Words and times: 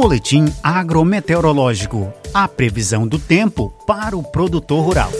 Boletim 0.00 0.44
agrometeorológico. 0.62 2.12
A 2.32 2.46
previsão 2.46 3.04
do 3.04 3.18
tempo 3.18 3.74
para 3.84 4.16
o 4.16 4.22
produtor 4.22 4.84
rural. 4.84 5.10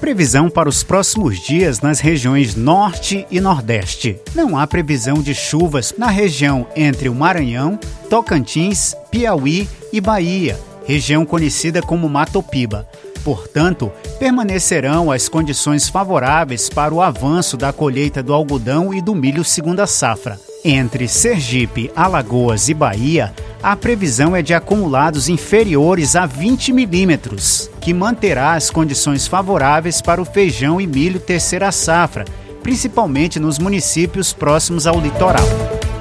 Previsão 0.00 0.48
para 0.48 0.70
os 0.70 0.82
próximos 0.82 1.38
dias 1.38 1.82
nas 1.82 2.00
regiões 2.00 2.54
Norte 2.54 3.26
e 3.30 3.42
Nordeste. 3.42 4.18
Não 4.34 4.56
há 4.56 4.66
previsão 4.66 5.16
de 5.22 5.34
chuvas 5.34 5.92
na 5.98 6.06
região 6.06 6.66
entre 6.74 7.10
o 7.10 7.14
Maranhão, 7.14 7.78
Tocantins, 8.08 8.96
Piauí 9.10 9.68
e 9.92 10.00
Bahia, 10.00 10.58
região 10.86 11.26
conhecida 11.26 11.82
como 11.82 12.08
Matopiba. 12.08 12.88
Portanto, 13.22 13.92
permanecerão 14.18 15.12
as 15.12 15.28
condições 15.28 15.90
favoráveis 15.90 16.70
para 16.70 16.94
o 16.94 17.02
avanço 17.02 17.54
da 17.54 17.70
colheita 17.70 18.22
do 18.22 18.32
algodão 18.32 18.94
e 18.94 19.02
do 19.02 19.14
milho 19.14 19.44
segunda 19.44 19.86
safra. 19.86 20.40
Entre 20.64 21.06
Sergipe, 21.06 21.90
Alagoas 21.94 22.70
e 22.70 22.74
Bahia, 22.74 23.34
a 23.62 23.76
previsão 23.76 24.34
é 24.34 24.40
de 24.40 24.54
acumulados 24.54 25.28
inferiores 25.28 26.16
a 26.16 26.24
20 26.24 26.72
milímetros, 26.72 27.70
que 27.80 27.92
manterá 27.92 28.54
as 28.54 28.70
condições 28.70 29.26
favoráveis 29.26 30.00
para 30.00 30.20
o 30.20 30.24
feijão 30.24 30.80
e 30.80 30.86
milho 30.86 31.20
terceira 31.20 31.70
safra, 31.70 32.24
principalmente 32.62 33.38
nos 33.38 33.58
municípios 33.58 34.32
próximos 34.32 34.86
ao 34.86 34.98
litoral. 34.98 35.46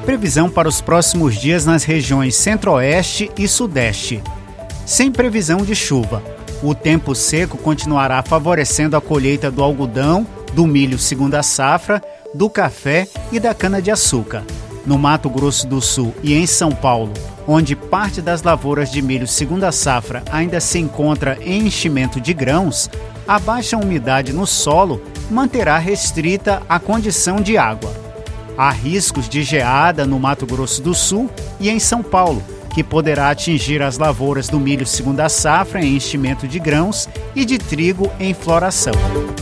Previsão 0.06 0.50
para 0.50 0.70
os 0.70 0.80
próximos 0.80 1.36
dias 1.36 1.66
nas 1.66 1.84
regiões 1.84 2.36
Centro-Oeste 2.36 3.30
e 3.38 3.48
Sudeste. 3.48 4.24
Sem 4.86 5.12
previsão 5.12 5.58
de 5.58 5.76
chuva, 5.76 6.24
o 6.64 6.74
tempo 6.74 7.14
seco 7.14 7.58
continuará 7.58 8.24
favorecendo 8.24 8.96
a 8.96 9.02
colheita 9.02 9.52
do 9.52 9.62
algodão, 9.62 10.26
do 10.54 10.66
milho 10.66 10.98
segunda 10.98 11.44
safra, 11.44 12.02
do 12.34 12.50
café 12.50 13.08
e 13.32 13.40
da 13.40 13.54
cana-de-açúcar. 13.54 14.44
No 14.86 14.98
Mato 14.98 15.30
Grosso 15.30 15.68
do 15.68 15.82
Sul 15.82 16.14
e 16.24 16.34
em 16.34 16.48
São 16.48 16.72
Paulo, 16.72 17.14
onde 17.52 17.76
parte 17.76 18.22
das 18.22 18.44
lavouras 18.44 18.92
de 18.92 19.02
milho 19.02 19.28
segunda 19.28 19.72
safra 19.72 20.22
ainda 20.32 20.60
se 20.60 20.78
encontra 20.78 21.36
em 21.42 21.66
enchimento 21.66 22.22
de 22.22 22.32
grãos, 22.32 22.88
a 23.28 23.40
baixa 23.40 23.76
umidade 23.76 24.32
no 24.32 24.46
solo 24.46 25.02
manterá 25.32 25.80
restrita 25.80 26.62
a 26.70 26.80
condição 26.80 27.38
de 27.38 27.58
água. 27.58 27.92
Há 28.56 28.70
riscos 28.70 29.28
de 29.28 29.42
geada 29.42 30.06
no 30.06 30.20
Mato 30.20 30.46
Grosso 30.46 30.80
do 30.80 30.94
Sul 30.94 31.28
e 31.60 31.72
em 31.72 31.80
São 31.80 32.04
Paulo, 32.04 32.44
que 32.70 32.84
poderá 32.84 33.32
atingir 33.32 33.82
as 33.82 33.98
lavouras 33.98 34.48
do 34.48 34.60
milho 34.60 34.86
segunda 34.86 35.28
safra 35.28 35.84
em 35.84 35.96
enchimento 35.96 36.48
de 36.48 36.60
grãos 36.60 37.10
e 37.36 37.46
de 37.46 37.58
trigo 37.58 38.12
em 38.20 38.32
floração. 38.32 38.94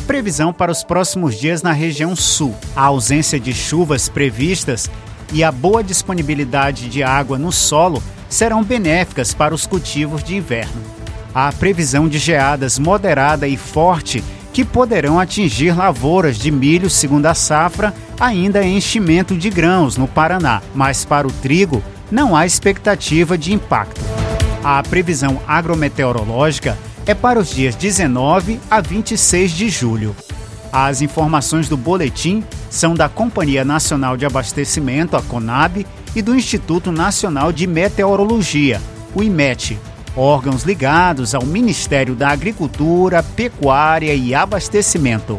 Previsão 0.05 0.53
para 0.53 0.71
os 0.71 0.81
próximos 0.81 1.35
dias 1.35 1.61
na 1.61 1.73
região 1.73 2.15
sul. 2.15 2.55
A 2.73 2.83
ausência 2.83 3.37
de 3.37 3.53
chuvas 3.53 4.07
previstas 4.07 4.89
e 5.31 5.43
a 5.43 5.51
boa 5.51 5.83
disponibilidade 5.83 6.89
de 6.89 7.03
água 7.03 7.37
no 7.37 7.51
solo 7.51 8.01
serão 8.29 8.63
benéficas 8.63 9.33
para 9.33 9.53
os 9.53 9.65
cultivos 9.65 10.23
de 10.23 10.35
inverno. 10.35 10.81
Há 11.33 11.51
previsão 11.51 12.07
de 12.07 12.17
geadas 12.17 12.79
moderada 12.79 13.47
e 13.47 13.57
forte 13.57 14.23
que 14.53 14.65
poderão 14.65 15.19
atingir 15.19 15.77
lavouras 15.77 16.37
de 16.37 16.49
milho 16.49 16.89
segunda 16.89 17.33
safra 17.33 17.93
ainda 18.19 18.63
em 18.63 18.77
enchimento 18.77 19.37
de 19.37 19.49
grãos 19.49 19.97
no 19.97 20.07
Paraná, 20.07 20.61
mas 20.73 21.05
para 21.05 21.27
o 21.27 21.31
trigo 21.31 21.83
não 22.09 22.35
há 22.35 22.45
expectativa 22.45 23.37
de 23.37 23.53
impacto. 23.53 24.01
A 24.63 24.81
previsão 24.81 25.39
agrometeorológica 25.47 26.77
é 27.05 27.13
para 27.13 27.39
os 27.39 27.49
dias 27.49 27.75
19 27.75 28.59
a 28.69 28.81
26 28.81 29.51
de 29.51 29.69
julho. 29.69 30.15
As 30.71 31.01
informações 31.01 31.69
do 31.69 31.77
boletim 31.77 32.43
são 32.69 32.93
da 32.93 33.07
Companhia 33.09 33.63
Nacional 33.63 34.17
de 34.17 34.25
Abastecimento, 34.25 35.15
a 35.15 35.21
CONAB, 35.21 35.85
e 36.15 36.21
do 36.21 36.35
Instituto 36.35 36.91
Nacional 36.91 37.51
de 37.51 37.67
Meteorologia, 37.67 38.81
o 39.13 39.21
IMET, 39.21 39.77
órgãos 40.15 40.63
ligados 40.63 41.35
ao 41.35 41.45
Ministério 41.45 42.15
da 42.15 42.29
Agricultura, 42.29 43.21
Pecuária 43.21 44.13
e 44.13 44.33
Abastecimento. 44.33 45.37